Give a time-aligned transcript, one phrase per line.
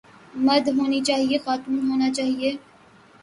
[0.45, 2.49] مرد ہونی چاہئے خاتون ہونا چاہئے